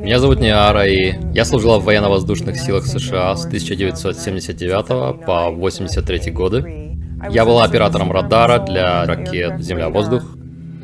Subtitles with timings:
[0.00, 6.98] Меня зовут Ниара, и я служила в военно-воздушных силах США с 1979 по 83 годы.
[7.30, 10.22] Я была оператором радара для ракет «Земля-воздух».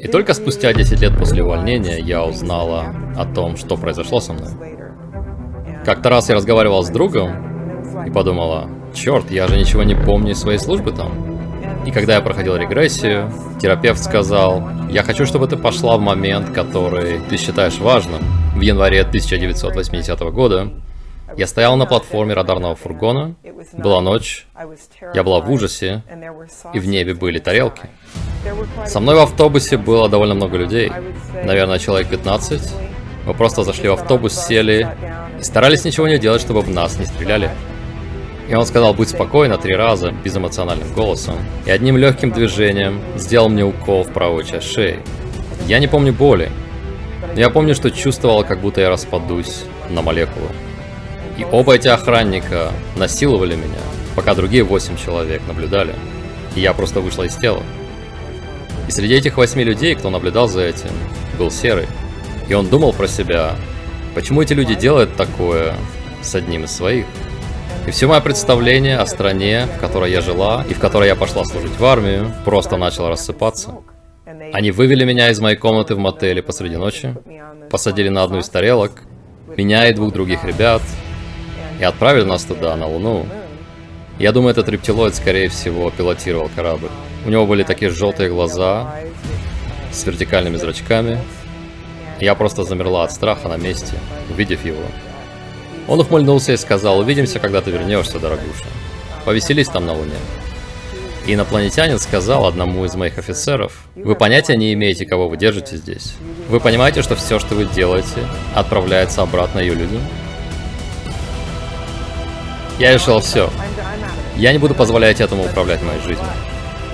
[0.00, 4.50] И только спустя 10 лет после увольнения я узнала о том, что произошло со мной.
[5.84, 10.38] Как-то раз я разговаривал с другом и подумала, черт, я же ничего не помню из
[10.40, 11.40] своей службы там.
[11.86, 17.20] И когда я проходил регрессию, терапевт сказал, я хочу, чтобы ты пошла в момент, который
[17.28, 18.20] ты считаешь важным.
[18.60, 20.68] В январе 1980 года
[21.34, 23.34] я стоял на платформе радарного фургона,
[23.72, 24.46] была ночь,
[25.14, 26.02] я была в ужасе,
[26.74, 27.84] и в небе были тарелки.
[28.84, 30.92] Со мной в автобусе было довольно много людей,
[31.42, 32.60] наверное, человек 15.
[33.24, 34.86] Мы просто зашли в автобус, сели
[35.38, 37.50] и старались ничего не делать, чтобы в нас не стреляли.
[38.46, 41.36] И он сказал «Будь спокойно» три раза, безэмоциональным голосом.
[41.64, 45.00] И одним легким движением сделал мне укол в правую часть шеи.
[45.66, 46.50] Я не помню боли.
[47.36, 50.48] Я помню, что чувствовал, как будто я распадусь на молекулу.
[51.38, 53.78] И оба эти охранника насиловали меня,
[54.16, 55.94] пока другие восемь человек наблюдали.
[56.56, 57.62] И я просто вышла из тела.
[58.88, 60.90] И среди этих восьми людей, кто наблюдал за этим,
[61.38, 61.86] был Серый.
[62.48, 63.54] И он думал про себя,
[64.14, 65.74] почему эти люди делают такое
[66.22, 67.06] с одним из своих.
[67.86, 71.44] И все мое представление о стране, в которой я жила и в которой я пошла
[71.44, 73.76] служить в армию, просто начало рассыпаться.
[74.52, 77.14] Они вывели меня из моей комнаты в мотеле посреди ночи,
[77.70, 79.02] посадили на одну из тарелок,
[79.56, 80.82] меня и двух других ребят,
[81.78, 83.26] и отправили нас туда, на Луну.
[84.18, 86.90] Я думаю, этот рептилоид, скорее всего, пилотировал корабль.
[87.26, 88.94] У него были такие желтые глаза
[89.92, 91.18] с вертикальными зрачками.
[92.20, 93.94] Я просто замерла от страха на месте,
[94.30, 94.82] увидев его.
[95.88, 98.64] Он ухмыльнулся и сказал, увидимся, когда ты вернешься, дорогуша.
[99.24, 100.16] Повеселись там на Луне.
[101.26, 106.14] Инопланетянин сказал одному из моих офицеров, вы понятия не имеете, кого вы держите здесь.
[106.48, 110.00] Вы понимаете, что все, что вы делаете, отправляется обратно ее людям?
[112.78, 113.50] Я решил все.
[114.36, 116.30] Я не буду позволять этому управлять моей жизнью.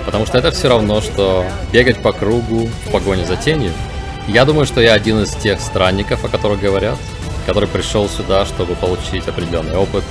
[0.05, 3.71] Потому что это все равно, что бегать по кругу в погоне за тенью.
[4.27, 6.97] Я думаю, что я один из тех странников, о которых говорят,
[7.45, 10.03] который пришел сюда, чтобы получить определенный опыт.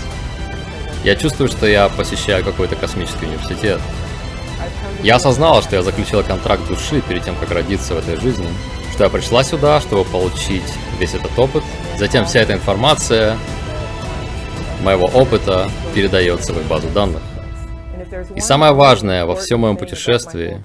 [1.05, 3.81] Я чувствую, что я посещаю какой-то космический университет.
[5.07, 8.49] Я осознала, что я заключила контракт души перед тем, как родиться в этой жизни,
[8.93, 10.65] что я пришла сюда, чтобы получить
[10.99, 11.63] весь этот опыт.
[11.97, 13.39] Затем вся эта информация
[14.83, 17.23] моего опыта передается в базу данных.
[18.35, 20.65] И самое важное во всем моем путешествии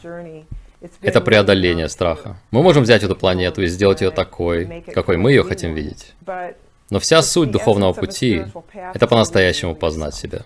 [1.03, 2.35] это преодоление страха.
[2.49, 6.13] Мы можем взять эту планету и сделать ее такой, какой мы ее хотим видеть.
[6.89, 8.43] Но вся суть духовного пути—
[8.95, 10.41] это по-настоящему познать себя.